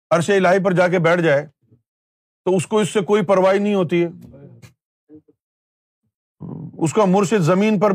عرش 0.09 0.29
الہی 0.29 0.63
پر 0.63 0.71
جا 0.71 0.87
کے 0.87 0.99
بیٹھ 0.99 1.21
جائے، 1.21 1.47
تو 2.45 2.55
اس 2.55 2.67
کو 2.67 2.79
اس 2.79 2.89
سے 2.89 3.01
کوئی 3.01 3.25
پرواہی 3.25 3.59
نہیں 3.59 3.75
ہوتی 3.75 4.03
ہے۔ 4.03 4.09
اس 6.77 6.93
کا 6.93 7.05
مرشد 7.05 7.43
زمین 7.43 7.79
پر 7.79 7.91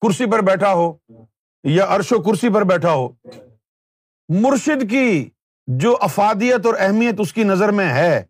کرسی 0.00 0.30
پر 0.30 0.40
بیٹھا 0.40 0.72
ہو 0.74 0.92
یا 1.64 1.86
عرش 1.88 2.12
و 2.12 2.22
کرسی 2.22 2.48
پر 2.48 2.64
بیٹھا 2.64 2.92
ہو۔ 2.92 3.08
مرشد 4.28 4.90
کی 4.90 5.28
جو 5.66 5.96
افادیت 6.00 6.66
اور 6.66 6.74
اہمیت 6.78 7.20
اس 7.20 7.32
کی 7.32 7.44
نظر 7.44 7.70
میں 7.70 7.88
ہے، 7.94 8.22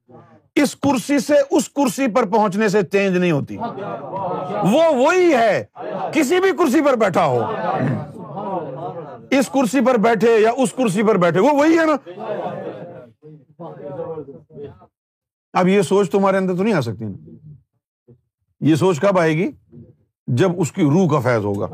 اس 0.55 0.75
کرسی 0.77 1.19
سے 1.19 1.35
اس 1.51 1.69
کرسی 1.69 2.07
پر 2.15 2.27
پہنچنے 2.27 2.69
سے 2.69 2.83
چینج 2.83 3.17
نہیں 3.17 3.33
ہوتی۔ 3.33 3.57
وہ 4.73 4.83
وہی 4.95 5.35
ہے، 5.35 5.65
کسی 6.15 6.41
بھی 6.41 6.51
کرسی 6.59 6.81
پر 6.85 6.97
بیٹھا 6.97 7.27
ہو۔ 7.27 7.41
اس 9.31 9.49
کرسی 9.49 9.85
پر 9.87 9.97
بیٹھے 9.99 10.39
یا 10.39 10.51
اس 10.57 10.73
کرسی 10.73 11.03
پر 11.03 11.17
بیٹھے، 11.17 11.41
وہ 11.41 11.51
وہی 11.53 11.79
ہے 11.79 11.85
نا۔ 11.87 11.97
اب 15.53 15.69
یہ 15.69 15.83
سوچ 15.83 16.11
تمہارے 16.11 16.37
اندر 16.37 16.57
تو 16.57 16.63
نہیں 16.63 16.75
آ 16.75 16.81
سکتی 16.81 17.05
نا۔ 17.05 17.17
یہ 18.63 18.75
سوچ 18.75 19.01
کب 19.01 19.19
آئے 19.19 19.37
گی؟ 19.37 19.51
جب 20.27 20.51
اس 20.57 20.73
کی 20.73 20.83
روح 20.83 21.09
کا 21.09 21.21
فیض 21.21 21.45
ہوگا۔ 21.45 21.67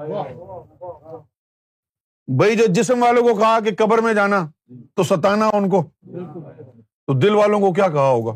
بھائی، 2.37 2.57
جو 2.57 2.65
جسم 2.69 3.03
والوں 3.03 3.23
کو 3.23 3.35
کہا 3.35 3.59
کہ 3.61 3.71
قبر 3.79 3.99
میں 3.99 4.15
جانا، 4.15 4.49
تو 4.95 5.03
ستانا 5.03 5.51
ان 5.53 5.71
کو۔ 5.71 5.83
تو 7.07 7.13
دل 7.13 7.35
والوں 7.35 7.61
کو 7.61 7.73
کیا 7.73 7.89
کہا 7.89 8.09
ہوگا؟ 8.09 8.33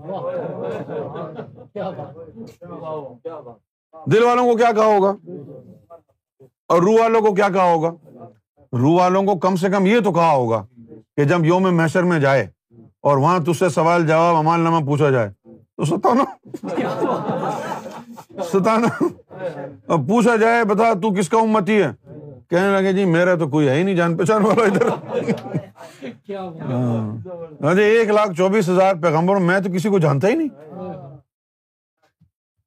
دل 4.07 4.23
والوں 4.23 4.51
کو 4.51 4.57
کیا 4.57 4.73
کہا 4.73 4.85
ہوگا؟ 4.85 5.15
اور 6.69 6.83
روح 6.83 7.01
والوں 7.01 7.21
کو 7.21 7.35
کیا 7.35 7.49
کہا 7.49 7.73
ہوگا؟ 7.73 7.91
روح 8.73 9.01
والوں 9.01 9.23
کو 9.23 9.39
کم 9.39 9.57
سے 9.57 9.69
کم 9.69 9.87
یہ 9.87 10.01
تو 10.01 10.13
کہا 10.13 10.33
ہوگا 10.33 10.67
کہ 11.17 11.25
جب 11.25 11.45
یوم 11.45 11.77
محشر 11.77 12.03
میں 12.03 12.21
جائے 12.21 12.51
اور 13.01 13.17
وہاں 13.17 13.39
تج 13.39 13.57
سے 13.59 13.69
سوال 13.69 14.07
جواب 14.07 14.37
امال 14.37 14.61
نامہ 14.61 14.87
پوچھا 14.87 15.11
جائے، 15.11 15.31
تو 15.77 15.85
ستانا۔ 15.85 16.25
ستانا۔ 18.45 19.05
اب 19.89 20.09
پوچھا 20.09 20.37
جائے، 20.37 20.65
بتا 20.65 20.93
تو 20.95 21.15
کس 21.15 21.29
کا 21.29 21.39
امتی 21.39 21.83
ہے؟ 21.83 21.91
کہنے 22.51 22.73
لگے 22.73 22.93
جی 22.93 23.05
میرا 23.05 23.35
تو 23.35 23.49
کوئی 23.49 23.69
ہے 23.69 23.75
ہی 23.75 23.83
نہیں، 23.83 23.95
جان 23.95 24.17
پہچان 24.17 24.45
والا 24.45 24.65
ادھر۔ 24.65 24.89
ہاں۔, 26.33 27.17
ہاں۔ 27.63 27.75
جی 27.75 27.83
ایک 27.83 28.09
لاکھ 28.09 28.33
چوبیس 28.37 28.69
ہزار 28.69 28.95
پیغمبر، 29.03 29.37
میں 29.37 29.61
تو 29.61 29.71
کسی 29.73 29.89
کو 29.89 29.99
جانتا 29.99 30.29
ہی 30.29 30.35
نہیں۔ 30.35 30.49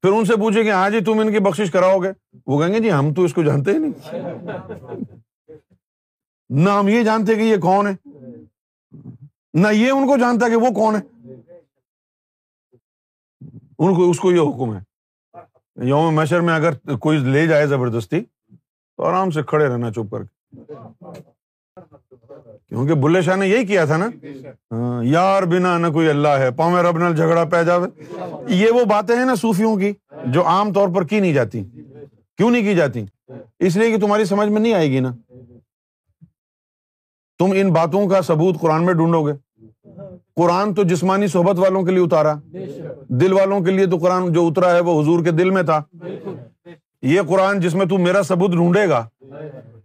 پھر 0.01 0.11
ان 0.11 0.25
سے 0.25 0.35
پوچھے 0.35 0.63
کہ 0.63 0.71
ہاں 0.71 0.89
جی 0.89 0.99
تم 0.99 1.19
ان 1.19 1.31
کی 1.31 1.39
بخش 1.39 1.71
کراؤ 1.71 1.99
گے؟ 1.99 2.09
وہ 2.47 2.61
کہیں 2.61 2.73
گے 2.73 2.79
جی 2.79 2.91
ہم 2.91 3.13
تو 3.13 3.23
اس 3.23 3.33
کو 3.33 3.43
جانتے 3.43 3.71
ہی 3.71 3.77
نہیں۔ 3.77 4.19
نہ 6.49 6.69
ہم 6.69 6.87
یہ 6.87 7.03
جانتے 7.03 7.35
کہ 7.35 7.41
یہ 7.41 7.57
کون 7.57 7.87
ہے، 7.87 7.95
نہ 9.53 9.67
یہ 9.71 9.91
ان 9.91 10.07
کو 10.07 10.17
جانتا 10.17 10.49
کہ 10.49 10.55
وہ 10.55 10.69
کون 10.69 10.95
ہے۔ 10.95 11.01
ان 13.79 13.95
کو، 13.95 14.09
اس 14.09 14.19
کو 14.19 14.31
یہ 14.31 14.41
حکم 14.41 14.75
ہے۔ 14.75 14.94
یوم 15.83 16.15
مشر 16.15 16.39
میں 16.39 16.55
اگر 16.55 16.95
کوئی 16.95 17.17
لے 17.17 17.47
جائے 17.47 17.67
زبردستی، 17.67 18.21
تو 18.97 19.03
آرام 19.03 19.31
سے 19.31 19.43
کھڑے 19.43 19.67
رہنا 19.67 19.91
چپ 19.91 20.11
کر 20.11 20.23
کے۔ 20.23 20.55
کیونکہ 22.67 22.93
بلے 22.93 23.21
شاہ 23.21 23.35
نے 23.35 23.47
یہی 23.47 23.65
کیا 23.65 23.85
تھا 23.85 23.97
نا؟ 23.97 24.09
ہاں، 24.71 25.03
یار 25.03 25.43
بنا 25.43 25.77
نہ 25.77 25.87
کوئی 25.87 26.09
اللہ 26.09 26.27
ہے 26.27 26.51
پاؤں 26.51 26.73
رب 26.73 26.97
نل 26.97 27.15
جھگڑا 27.15 27.45
پہ 27.45 27.63
جاوے۔ 27.63 27.89
یہ 28.47 28.71
وہ 28.71 28.85
باتیں 28.85 29.15
ہیں 29.15 29.25
نا 29.25 29.35
صوفیوں 29.35 29.75
کی، 29.77 29.93
جو 30.25 30.45
عام 30.45 30.73
طور 30.73 30.87
پر 30.95 31.05
کی 31.05 31.19
نہیں 31.19 31.33
جاتی۔ 31.33 31.63
کیوں 32.37 32.51
نہیں 32.51 32.61
کی 32.61 32.75
جاتی؟ 32.75 33.05
اس 33.59 33.77
لیے 33.77 33.91
کہ 33.91 33.99
تمہاری 33.99 34.25
سمجھ 34.25 34.49
میں 34.49 34.61
نہیں 34.61 34.73
آئے 34.73 34.91
گی 34.91 34.99
نا۔ 34.99 35.15
تم 37.39 37.53
ان 37.55 37.73
باتوں 37.73 38.07
کا 38.07 38.21
ثبوت 38.21 38.59
قرآن 38.59 38.85
میں 38.85 38.93
ڈھونڈو 38.93 39.27
گے۔ 39.27 39.65
قرآن 40.35 40.73
تو 40.73 40.83
جسمانی 40.83 41.27
صحبت 41.27 41.59
والوں 41.59 41.83
کے 41.83 41.91
لیے 41.91 42.03
اتارا۔ 42.03 42.33
دل 43.07 43.33
والوں 43.33 43.61
کے 43.61 43.71
لیے 43.71 43.85
تو 43.85 43.97
قرآن 43.97 44.33
جو 44.33 44.47
اترا 44.47 44.73
ہے 44.73 44.79
وہ 44.79 45.01
حضور 45.01 45.23
کے 45.23 45.31
دل 45.31 45.49
میں 45.49 45.63
تھا۔ 45.63 45.83
یہ 47.01 47.21
قرآن 47.27 47.59
جس 47.59 47.75
میں 47.75 47.85
تو 47.85 47.97
میرا 47.97 48.21
ثبوت 48.23 48.51
ڈھونڈے 48.51 48.89
گا۔ 48.89 49.07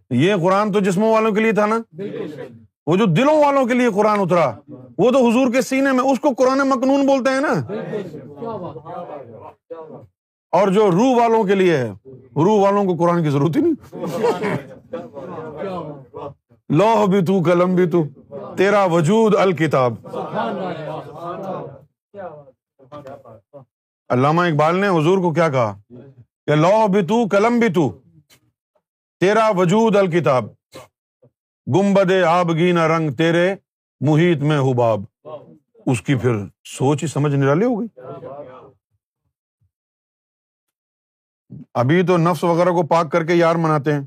یہ 0.09 0.35
قرآن 0.35 0.71
تو 0.71 0.79
جسموں 0.79 1.13
والوں 1.13 1.31
کے 1.31 1.41
لیے 1.41 1.51
تھا 1.51 1.65
نا۔ 1.65 1.79
وہ 2.87 2.95
جو 2.95 3.05
دلوں 3.05 3.45
والوں 3.45 3.65
کے 3.65 3.73
لیے 3.73 3.89
قرآن 3.89 4.19
اترا 4.19 4.51
وہ 4.97 5.11
تو 5.11 5.29
حضور 5.29 5.51
کے 5.51 5.61
سینے 5.61 5.91
میں 5.91 6.03
اس 6.03 6.19
کو 6.19 6.29
قرآن 6.37 6.57
مقنون 6.57 7.05
بولتے 7.05 7.29
ہیں 7.29 7.41
نا۔ 7.41 7.53
اور 10.51 10.67
جو 10.67 10.91
روح 10.91 11.21
والوں 11.21 11.43
کے 11.43 11.55
لیے 11.55 11.77
ہے 11.77 11.91
روح 12.35 12.61
والوں 12.61 12.85
کو 12.85 12.95
قرآن 12.95 13.23
کی 13.23 13.29
ضرورت 13.29 13.57
ہی 13.57 13.61
نہیں۔ 13.61 14.05
لوہ 16.69 17.05
بھی 17.05 17.25
تو 17.25 17.41
قلم 17.45 17.75
بھی 17.75 17.89
تو۔ 17.89 18.03
تیرا 18.57 18.83
وجود 18.83 19.35
الکتاب۔ 19.35 19.93
علامہ 24.09 24.41
اقبال 24.41 24.75
نے 24.75 24.87
حضور 24.87 25.17
کو 25.17 25.33
کیا 25.33 25.49
کہا؟ 25.49 25.79
کہ 26.45 26.55
لوہ 26.55 26.87
بھی 26.87 27.05
تو 27.07 27.23
قلم 27.31 27.59
بھی 27.59 27.73
تو۔ 27.73 28.01
تیرا 29.19 29.49
وجود 29.49 29.95
الکتاب۔ 29.95 30.43
گمبد 31.75 32.11
آبگینا 32.27 32.87
رنگ 32.87 33.11
تیرے 33.11 33.55
محیط 33.99 34.37
میں 34.37 34.59
حباب 34.59 35.27
اس 35.85 36.01
کی 36.01 36.15
پھر 36.15 36.35
سوچ 36.63 37.03
ہی 37.03 37.07
سمجھ 37.07 37.35
نرالی 37.35 37.65
ہو 37.65 37.81
گئی۔ 37.81 37.87
ابھی 41.73 42.03
تو 42.05 42.17
نفس 42.17 42.43
وغیرہ 42.43 42.69
کو 42.69 42.87
پاک 42.87 43.11
کر 43.11 43.23
کے 43.25 43.33
یار 43.33 43.55
مناتے 43.55 43.93
ہیں۔ 43.93 44.01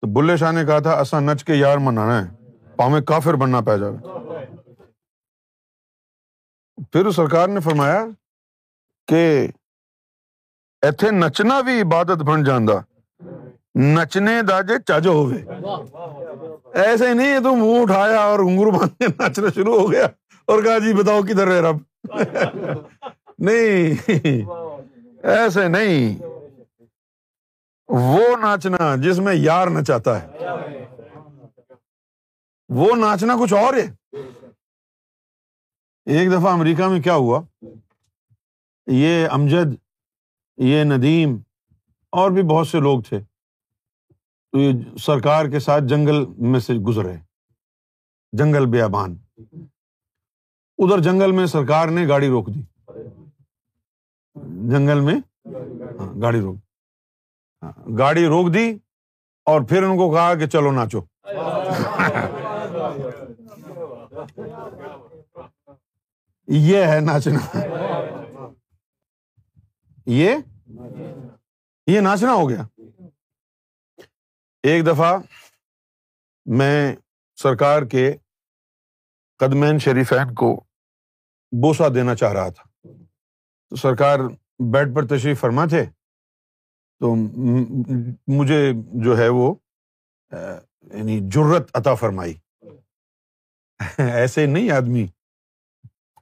تو 0.00 0.12
بلے 0.12 0.36
شاہ 0.36 0.52
نے 0.52 0.64
کہا 0.64 0.78
تھا 0.78 0.90
ایسا 0.92 1.20
نچ 1.20 1.44
کے 1.44 1.54
یار 1.54 1.78
منانا 1.78 2.24
ہے۔ 2.24 2.52
پاؤں 2.76 3.00
کافر 3.00 3.34
بننا 3.34 3.60
پہ 3.60 3.76
جائے 3.76 4.25
پھر 6.76 7.10
سرکار 7.10 7.48
نے 7.48 7.60
فرمایا 7.60 8.04
کہ 9.06 9.48
ایتھے 10.82 11.10
نچنا 11.10 11.60
بھی 11.60 11.80
عبادت 11.80 12.22
بن 12.22 12.44
جانا 12.44 12.72
نچنے 13.78 14.42
داجے 14.42 14.74
چج 14.86 15.06
ہوئے 15.06 15.44
ایسے 16.74 17.14
نہیں 17.14 17.40
تو 17.40 17.56
منہ 17.56 17.82
اٹھایا 17.82 18.20
اور 18.20 18.38
گنگرو 18.38 18.70
باندھ 18.70 18.94
کے 18.98 19.06
نچنا 19.06 19.48
شروع 19.54 19.80
ہو 19.80 19.92
گیا۔ 19.92 20.06
اور 20.44 20.62
کہا 20.62 20.78
جی 20.78 20.92
بتاؤ 20.94 21.22
کدھر 21.22 21.50
ہے 21.50 21.60
رب؟ 21.60 21.76
نہیں۔ 23.38 24.10
ایسے 25.26 25.68
نہیں۔ 25.68 26.22
وہ 27.88 28.36
ناچنا 28.36 28.96
جس 28.96 29.18
میں 29.18 29.34
یار 29.34 29.68
نچاتا 29.68 30.22
ہے۔ 30.22 30.26
وہ 32.68 32.96
ناچنا 32.96 33.34
کچھ 33.42 33.54
اور 33.54 33.74
ہے۔ 33.74 33.86
ایک 36.06 36.30
دفعہ 36.30 36.52
امریکہ 36.52 36.88
میں 36.88 37.00
کیا 37.00 37.14
ہوا؟ 37.14 37.42
یہ 38.86 39.28
امجد 39.30 39.74
یہ 40.56 40.84
ندیم 40.84 41.36
اور 42.10 42.30
بھی 42.30 42.42
بہت 42.42 42.68
سے 42.68 42.80
لوگ 42.80 43.02
تھے۔ 43.02 43.20
تو 44.52 44.58
یہ 44.58 44.72
سرکار 44.98 45.46
کے 45.46 45.58
ساتھ 45.58 45.84
جنگل 45.84 46.24
میں 46.38 46.60
سے 46.60 46.74
گزرے۔ 46.74 47.16
جنگل 48.32 48.66
بیابان۔ 48.66 49.16
ادھر 50.78 50.98
جنگل 50.98 51.32
میں 51.32 51.46
سرکار 51.46 51.88
نے 51.88 52.08
گاڑی 52.08 52.28
روک 52.28 52.46
دی۔ 52.46 52.62
جنگل 54.70 55.00
میں؟ 55.00 55.14
ہاں 56.00 56.22
گاڑی 56.22 56.40
روک۔ 56.40 56.56
گاڑی 57.98 58.26
روک 58.26 58.54
دی 58.54 58.78
اور 59.44 59.60
پھر 59.60 59.82
ان 59.82 59.96
کو 59.96 60.14
کہا 60.14 60.34
کہ 60.34 60.46
چلو 60.46 60.72
ناچو۔ 60.72 61.00
یہ 66.48 66.82
ہے 66.82 67.00
ناچنا 67.00 67.58
یہ؟ 70.06 70.36
یہ 71.86 72.00
ناچنا 72.00 72.32
ہو 72.32 72.50
گیا۔ 72.50 72.62
ایک 74.62 74.86
دفعہ 74.86 75.18
میں 76.46 76.96
سرکار 77.36 77.82
کے 77.82 78.16
قدمین 79.38 79.78
شریفین 79.78 80.34
کو 80.34 80.64
بوسا 81.62 81.84
دینا 81.88 82.14
چاہ 82.14 82.32
رہا 82.32 82.48
تھا۔ 82.48 82.88
تو 83.68 83.76
سرکار 83.76 84.18
بیڈ 84.72 84.94
پر 84.94 85.06
تشریف 85.06 85.40
فرما 85.40 85.66
تھے۔ 85.66 85.84
تو 86.98 87.14
مجھے 88.26 88.72
جو 89.04 89.18
ہے 89.18 89.28
وہ 89.28 89.54
یعنی 90.94 91.20
جرت 91.22 91.70
عطا 91.74 91.94
فرمائی۔ 91.94 92.34
ایسے 93.98 94.46
نہیں 94.46 94.70
آدمی 94.70 95.06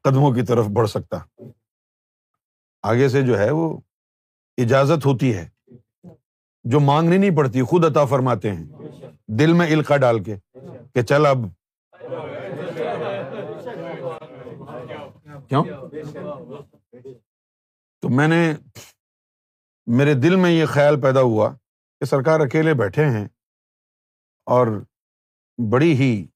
قدموں 0.04 0.32
کی 0.32 0.42
طرف 0.42 0.66
بڑھ 0.66 0.88
سکتا۔ 0.88 1.18
آگے 2.82 3.08
سے 3.08 3.22
جو 3.22 3.38
ہے 3.38 3.50
وہ 3.50 3.80
اجازت 4.56 5.06
ہوتی 5.06 5.36
ہے۔ 5.36 5.48
جو 6.64 6.80
مانگنی 6.80 7.18
نہیں 7.18 7.36
پڑتی، 7.36 7.62
خود 7.62 7.84
عطا 7.84 8.04
فرماتے 8.04 8.50
ہیں۔ 8.50 8.64
دل 9.28 9.52
میں 9.52 9.66
علقہ 9.66 9.94
ڈال 9.94 10.22
کے 10.22 10.36
کہ 10.94 11.02
چل 11.02 11.26
اب۔ 11.26 11.38
کیوں؟ 15.48 15.64
تو 18.02 18.08
میں 18.08 18.28
نے 18.28 18.54
میرے 19.86 20.14
دل 20.14 20.36
میں 20.36 20.50
یہ 20.50 20.66
خیال 20.66 21.00
پیدا 21.00 21.20
ہوا 21.20 21.54
کہ 22.00 22.04
سرکار 22.04 22.40
اکیلے 22.40 22.74
بیٹھے 22.74 23.04
ہیں 23.04 23.24
اور 24.46 24.66
بڑی 25.72 25.92
ہی 25.92 26.26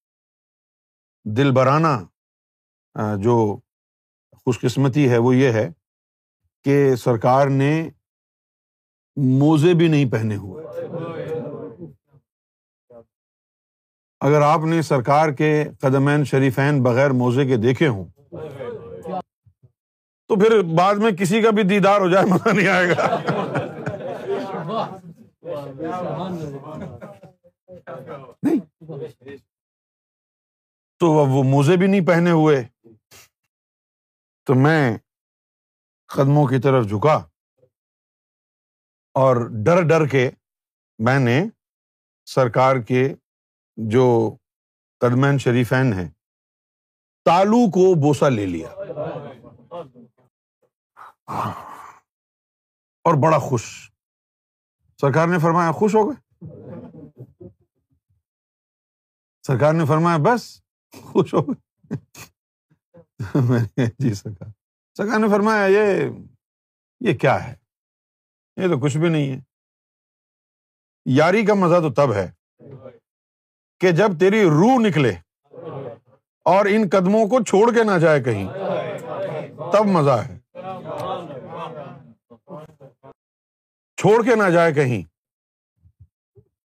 دل 1.24 1.50
برانہ 1.50 2.04
جو 3.18 3.58
خوش 4.44 4.60
قسمتی 4.60 5.10
ہے، 5.10 5.18
وہ 5.18 5.36
یہ 5.36 5.52
ہے 5.52 5.70
کہ 6.64 6.94
سرکار 6.96 7.46
نے 7.46 7.90
موزے 9.16 9.74
بھی 9.74 9.88
نہیں 9.88 10.12
پہنے 10.12 10.36
ہوئے۔ 10.36 10.66
اگر 14.20 14.40
آپ 14.40 14.60
نے 14.64 14.82
سرکار 14.82 15.28
کے 15.28 15.64
قدمین 15.80 16.24
شریفین 16.24 16.82
بغیر 16.82 17.10
موزے 17.10 17.46
کے 17.46 17.56
دیکھے 17.56 17.88
ہوں، 17.88 18.04
تو 20.28 20.40
پھر 20.40 20.62
بعد 20.76 20.94
میں 20.94 21.10
کسی 21.10 21.42
کا 21.42 21.50
بھی 21.50 21.62
دیدار 21.62 22.00
ہو 22.00 22.10
جائے، 22.10 22.26
مزہ 22.26 22.48
نہیں 22.48 22.68
آئے 22.68 22.88
گا۔ 22.88 23.20
نہیں۔ 28.42 28.60
تو 30.98 31.10
وہ 31.10 31.42
موزے 31.42 31.76
بھی 31.76 31.86
نہیں 31.86 32.06
پہنے 32.06 32.30
ہوئے۔ 32.30 32.64
تو 34.48 34.54
میں 34.54 34.98
قدموں 36.06 36.46
کی 36.46 36.60
طرف 36.60 36.84
جھکا 36.84 37.14
اور 39.14 39.36
ڈر 39.64 39.88
ڈر 39.88 40.06
کے 40.06 40.30
میں 40.98 41.18
نے 41.18 41.44
سرکار 42.24 42.76
کے 42.76 43.14
جو 43.76 44.36
قدمین 45.00 45.38
شریفین 45.38 45.92
ہیں، 45.92 46.10
تالو 47.24 47.70
کو 47.70 47.94
بوسا 47.94 48.28
لے 48.28 48.46
لیا۔ 48.46 48.68
اور 53.04 53.14
بڑا 53.22 53.38
خوش۔ 53.38 53.92
سرکار 55.00 55.28
نے 55.28 55.38
فرمایا، 55.38 55.72
خوش 55.72 55.94
ہو 55.94 56.10
گئے؟ 56.10 56.46
سرکار 59.46 59.72
نے 59.72 59.86
فرمایا، 59.86 60.16
بس، 60.24 60.60
خوش 61.12 61.34
ہو 61.34 61.42
گئے۔ 61.42 61.98
میں 63.34 63.60
نے 63.76 63.86
جی 63.98 64.14
سرکار 64.14 64.48
سرکار 64.96 65.18
نے 65.18 65.28
فرمایا، 65.28 65.66
یہ 65.66 66.10
یہ 67.00 67.18
کیا 67.18 67.48
ہے؟ 67.48 67.54
یہ 68.56 68.68
تو 68.68 68.80
کچھ 68.80 68.98
بھی 68.98 69.08
نہیں 69.08 69.32
ہے۔ 69.32 69.40
یاری 71.04 71.46
کا 71.46 71.54
مزہ 71.54 71.80
تو 71.80 71.92
تب 71.92 72.12
ہے 72.12 72.32
کہ 73.80 73.90
جب 73.90 74.08
تیری 74.20 74.44
روح 74.44 74.88
نکلے 74.88 75.12
اور 76.44 76.66
ان 76.66 76.88
قدموں 76.92 77.26
کو 77.26 77.44
چھوڑ 77.44 77.74
کے 77.74 77.84
نہ 77.84 77.98
جائے 77.98 78.22
کہیں، 78.22 78.46
تب 79.72 79.86
مزہ 79.86 80.10
ہے۔ 80.10 80.38
چھوڑ 83.96 84.24
کے 84.24 84.34
نہ 84.34 84.50
جائے 84.50 84.74
کہیں۔ 84.74 85.02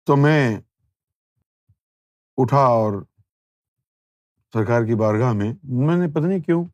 تو 0.05 0.15
میں 0.15 0.57
اٹھا 2.37 2.57
اور 2.57 3.03
سرکار 4.53 4.81
کی 4.85 4.95
بارگاہ 4.95 5.33
میں 5.33 5.53
میں 5.63 5.97
نے 5.97 6.11
پتہ 6.11 6.27
نہیں 6.27 6.39
کیوں 6.39 6.65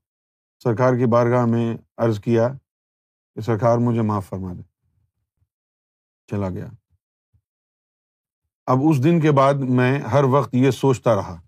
سرکار 0.63 0.93
کی 0.93 1.05
بارگاہ 1.05 1.45
میں 1.45 1.77
عرض 1.97 2.19
کیا 2.19 2.47
کہ 3.35 3.41
سرکار 3.41 3.77
مجھے 3.77 4.01
معاف 4.01 4.29
فرما 4.29 4.53
دے۔ 4.53 4.61
چلا 6.27 6.49
گیا۔ 6.49 6.67
اب 8.65 8.77
اس 8.89 9.03
دن 9.03 9.21
کے 9.21 9.31
بعد 9.31 9.53
میں 9.53 9.99
ہر 9.99 10.23
وقت 10.23 10.53
یہ 10.53 10.71
سوچتا 10.71 11.15
رہا 11.15 11.41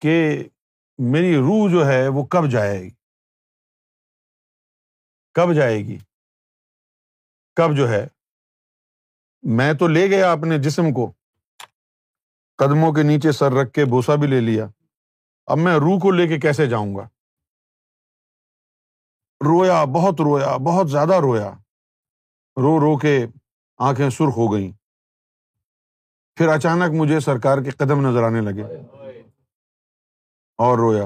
کہ 0.00 0.44
میری 0.98 1.36
روح 1.36 1.70
جو 1.70 1.86
ہے 1.86 2.08
وہ 2.08 2.24
کب 2.24 2.50
جائے 2.50 2.82
گی؟ 2.82 2.90
کب 5.32 5.54
جائے 5.54 5.78
گی؟ 5.78 5.98
کب 7.54 7.76
جو 7.76 7.88
ہے؟ 7.88 8.06
میں 9.42 9.74
تو 9.74 9.86
لے 9.86 10.10
گیا 10.10 10.32
اپنے 10.32 10.58
جسم 10.58 10.92
کو۔ 10.94 11.12
قدموں 12.56 12.92
کے 12.92 13.02
نیچے 13.02 13.32
سر 13.32 13.52
رکھ 13.52 13.72
کے 13.72 13.84
بوسا 13.84 14.14
بھی 14.14 14.26
لے 14.26 14.40
لیا۔ 14.40 14.66
اب 15.46 15.58
میں 15.58 15.74
روح 15.74 15.98
کو 15.98 16.10
لے 16.10 16.28
کے 16.28 16.38
کیسے 16.38 16.66
جاؤں 16.66 16.96
گا؟ 16.96 17.08
رویا، 19.44 19.84
بہت 19.84 20.20
رویا، 20.20 20.56
بہت 20.56 20.90
زیادہ 20.90 21.14
رویا۔ 21.14 21.50
رو 22.56 22.80
رو 22.80 22.98
کے 22.98 23.26
آنکھیں 23.78 24.10
سرخ 24.10 24.36
ہو 24.36 24.52
گئیں۔ 24.52 24.72
پھر 26.34 26.48
اچانک 26.48 26.92
مجھے 26.94 27.20
سرکار 27.20 27.58
کے 27.62 27.70
قدم 27.70 28.10
نظر 28.10 28.22
آنے 28.22 28.40
لگے۔ 28.40 28.64
اور 30.58 30.78
رویا۔ 30.78 31.04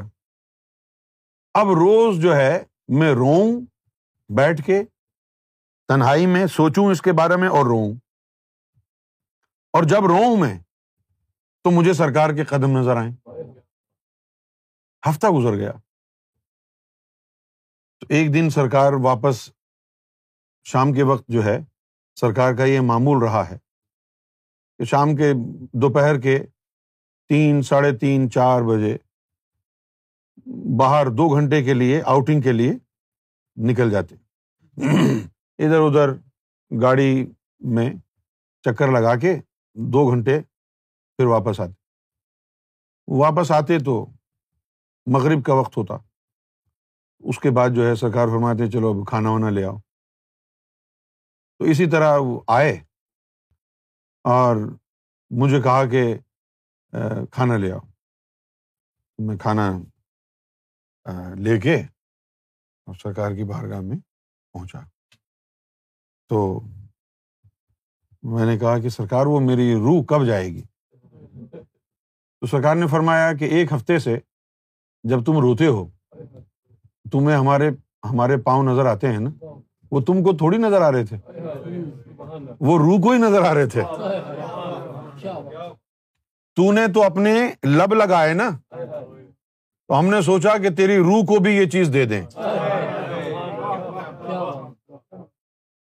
اب 1.55 1.67
روز 1.67 2.23
جو 2.23 2.37
ہے 2.37 2.65
میں 2.89 3.15
روؤں، 3.15 3.61
بیٹھ 4.29 4.67
کے 4.67 4.83
تنہائی 5.89 6.27
میں 6.27 6.47
سوچوں 6.47 6.85
اس 6.85 7.03
کے 7.03 7.13
بارے 7.13 7.37
میں 7.37 7.49
اور 7.49 7.65
روؤں۔ 7.67 7.95
اور 9.73 9.83
جب 9.83 10.07
روؤں 10.07 10.37
میں 10.37 10.59
تو 11.65 11.71
مجھے 11.71 11.93
سرکار 11.93 12.31
کے 12.31 12.45
قدم 12.45 12.79
نظر 12.79 12.97
آئے 12.97 13.11
ہفتہ 15.03 15.27
گزر 15.27 15.57
گیا۔ 15.57 15.73
تو 18.01 18.07
ایک 18.09 18.33
دن 18.35 18.51
سرکار 18.51 18.93
واپس 18.93 19.49
شام 20.67 20.93
کے 20.93 21.03
وقت 21.03 21.25
جو 21.29 21.45
ہے، 21.45 21.59
سرکار 22.21 22.55
کا 22.55 22.65
یہ 22.65 22.81
معمول 22.81 23.23
رہا 23.23 23.49
ہے 23.51 23.59
کہ 24.79 24.85
شام 24.85 25.17
کے 25.17 25.33
دوپہر 25.73 26.21
کے 26.21 26.39
تین، 27.29 27.63
ساڑھے 27.63 27.97
تین، 27.99 28.31
چار 28.31 28.63
بجے 28.63 28.97
باہر 30.79 31.07
دو 31.07 31.29
گھنٹے 31.29 31.63
کے 31.65 31.75
لیے 31.75 32.03
آؤٹنگ 32.07 32.41
کے 32.41 32.53
لیے 32.53 32.73
نکل 33.57 33.91
جاتے۔ 33.91 34.15
ادھر 35.59 35.81
ادھر 35.81 36.13
گاڑی 36.83 37.27
میں 37.61 37.91
چکر 38.65 38.89
لگا 38.89 39.15
کے 39.17 39.35
دو 39.75 40.11
گھنٹے 40.11 40.41
پھر 41.21 41.27
واپس 41.27 41.61
آتے۔ 41.61 41.73
واپس 43.09 43.51
آتے 43.51 43.79
تو 43.79 44.07
مغرب 45.07 45.45
کا 45.45 45.55
وقت 45.55 45.77
ہوتا۔ 45.77 45.95
اس 47.19 47.39
کے 47.39 47.51
بعد 47.51 47.69
جو 47.77 47.87
ہے 47.87 47.95
سرکار 47.95 48.27
فرماتے 48.27 48.71
چلو 48.71 48.89
اب 48.89 49.09
کھانا 49.09 49.31
وانا 49.31 49.51
لے 49.51 49.65
آؤ۔ 49.65 49.77
تو 51.59 51.65
اسی 51.65 51.91
طرح 51.91 52.19
وہ 52.19 52.41
آئے 52.47 52.73
اور 54.25 54.57
مجھے 55.31 55.63
کہا 55.63 55.85
کہ 55.87 56.19
کھانا 57.31 57.57
لے 57.57 57.73
آؤ۔ 57.73 57.79
میں 59.19 59.37
کھانا 59.37 59.73
لے 61.35 61.61
کے 61.61 61.77
اور 62.87 62.95
سرکار 62.95 63.31
کی 63.31 63.45
بارگاہ 63.45 63.81
میں 63.81 63.97
پہنچا۔ 64.53 64.81
تو 66.29 66.61
میں 68.23 68.47
نے 68.47 68.59
کہا 68.59 68.79
کہ 68.79 68.89
سرکار، 68.89 69.27
وہ 69.27 69.41
میری 69.41 69.75
روح 69.75 70.05
کب 70.05 70.27
جائے 70.27 70.49
گی؟ 70.49 70.63
تو 72.41 72.47
سرکار 72.47 72.77
نے 72.77 72.87
فرمایا 72.87 73.33
کہ 73.33 73.45
ایک 73.45 73.73
ہفتے 73.73 73.99
سے 73.99 74.19
جب 75.05 75.25
تم 75.25 75.39
روتے 75.39 75.67
ہو، 75.67 75.89
تمہیں 77.13 77.37
ہمارے 77.37 77.71
ہمارے 78.11 78.37
پاؤں 78.37 78.65
نظر 78.65 78.87
آتے 78.87 79.09
ہیں 79.09 79.19
نا؟ 79.19 79.31
وہ 79.91 80.01
تم 80.01 80.23
کو 80.23 80.37
تھوڑی 80.37 80.59
نظر 80.59 80.83
آ 80.83 80.93
رہے 80.93 81.05
تھے۔ 81.05 81.17
وہ 82.61 82.79
روح 82.79 83.01
کو 83.01 83.11
ہی 83.11 83.19
نظر 83.19 83.43
آ 83.43 83.55
رہے 83.55 83.67
تھے۔ 83.67 83.83
تو 86.57 86.73
نے 86.73 86.87
تو 86.95 87.03
اپنے 87.03 87.53
لب 87.65 87.95
لگائے 87.95 88.35
نا؟ 88.35 88.51
تو 89.89 89.99
ہم 89.99 90.07
نے 90.07 90.23
سوچا 90.23 90.59
کہ 90.59 90.71
تیری 90.71 90.97
روح 90.97 91.25
کو 91.25 91.39
بھی 91.39 91.57
یہ 91.57 91.67
چیز 91.67 91.91
دے 91.93 92.05
دیں۔ 92.05 92.23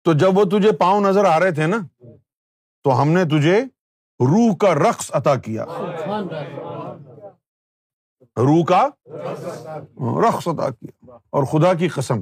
تو 0.04 0.14
جب 0.14 0.38
وہ 0.38 0.44
تجھے 0.44 0.72
پاؤں 0.72 1.02
نظر 1.02 1.26
آ 1.26 1.40
رہے 1.40 1.52
تھے 1.52 1.68
نا، 1.68 1.78
تو 2.84 3.02
ہم 3.02 3.10
نے 3.10 3.26
تجھے 3.26 3.64
روح 4.20 4.56
کا 4.56 4.74
رقص 4.74 5.12
عطا 5.14 5.36
کیا۔ 5.36 5.66
روح 8.38 8.66
کا 8.66 8.88
رقص 10.22 10.48
عطا 10.48 10.70
کیا۔ 10.70 11.16
اور 11.30 11.44
خدا 11.44 11.74
کی 11.74 11.88
قسم۔ 11.88 12.22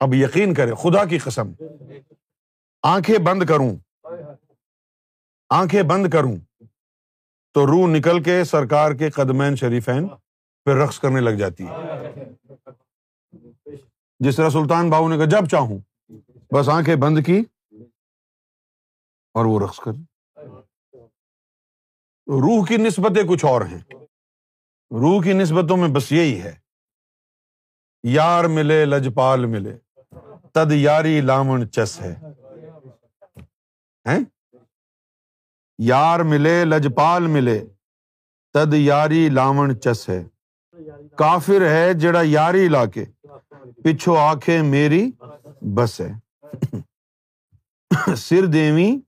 اب 0.00 0.14
یقین 0.14 0.54
کرے 0.54 0.74
خدا 0.74 1.04
کی 1.04 1.18
قسم۔ 1.18 1.52
آنکھیں 2.82 3.18
بند 3.18 3.42
کروں۔ 3.42 3.76
آنکھیں 5.48 5.82
بند 5.82 6.10
کروں۔ 6.10 6.36
تو 7.54 7.66
روح 7.66 7.86
نکل 7.86 8.22
کے 8.22 8.44
سرکار 8.44 8.92
کے 8.92 9.10
قدمین 9.10 9.56
شریفین 9.56 10.08
پہ 10.64 10.70
رقص 10.70 10.98
کرنے 10.98 11.20
لگ 11.20 11.30
جاتی 11.30 11.64
ہے۔ 11.66 12.06
جس 14.20 14.36
طرح 14.36 14.50
سلطان 14.50 14.90
بابو 14.90 15.08
نے 15.08 15.16
کہا، 15.16 15.24
جب 15.24 15.48
چاہوں۔ 15.50 15.78
بس 16.54 16.68
آنکھیں 16.68 16.96
بند 16.96 17.18
کی 17.26 17.42
اور 19.34 19.44
وہ 19.44 19.60
رقص 19.60 19.80
کر 19.80 19.92
روح 22.30 22.66
کی 22.66 22.76
نسبتیں 22.76 23.22
کچھ 23.28 23.44
اور 23.44 23.60
ہیں۔ 23.60 23.80
روح 24.90 25.22
کی 25.22 25.32
نسبتوں 25.32 25.76
میں 25.76 25.88
بس 25.88 26.12
یہی 26.12 26.42
ہے۔ 26.42 26.54
یار 28.02 28.44
ملے، 28.44 28.84
لجپال 28.84 29.46
ملے۔ 29.46 29.78
تد 30.54 30.72
یاری 30.72 31.20
لامن 31.20 31.70
چس 31.70 32.00
ہے۔ 32.00 32.14
یار 35.78 36.20
ملے، 36.20 36.64
لجپال 36.64 37.26
ملے۔ 37.26 37.64
تد 38.52 38.74
یاری 38.74 39.28
لامن 39.28 39.80
چس 39.80 40.08
ہے۔ 40.08 40.24
کافر 41.16 41.68
ہے 41.70 41.94
جڑا 41.94 42.20
یاری 42.24 42.68
لا 42.68 42.86
کے 42.86 43.04
پچھو 43.84 44.16
آخے 44.16 44.62
میری 44.62 45.10
بس 45.74 46.00
ہے۔ 46.00 46.12
سر 48.16 48.46
دیوی 48.46 49.00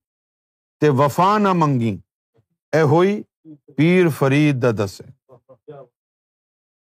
تے 0.80 0.88
وفا 0.88 1.38
نہ 1.38 1.52
منگی 1.52 1.98
اے 2.72 2.80
ہوئی 2.80 3.22
پیر 3.76 4.08
فرید 4.08 4.64
دس 4.84 5.00
ہے 5.00 5.10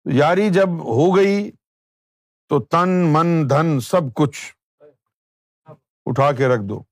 یاری 0.06 0.50
جب 0.50 0.68
ہو 0.70 1.16
گئی 1.16 1.52
تو 2.50 2.64
تن، 2.64 2.90
من، 2.90 3.50
دھن 3.50 3.80
سب 3.80 4.14
کچھ 4.16 4.56
اٹھا 6.06 6.32
کے 6.32 6.48
رکھ 6.48 6.62
دو۔ 6.70 6.84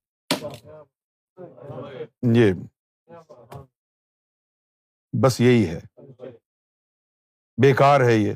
یہ 2.34 2.52
بس 5.22 5.40
یہی 5.40 5.68
ہے۔ 5.68 5.80
بیکار 7.62 8.00
ہے 8.00 8.14
یہ، 8.14 8.34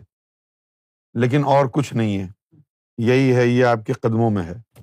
لیکن 1.14 1.44
اور 1.44 1.66
کچھ 1.72 1.94
نہیں 1.94 2.18
ہے۔ 2.18 2.56
یہی 2.98 3.36
ہے، 3.36 3.46
یہ 3.46 3.64
آپ 3.64 3.78
کے 3.86 3.92
قدموں 3.92 4.30
میں 4.30 4.42
ہے۔ 4.42 4.82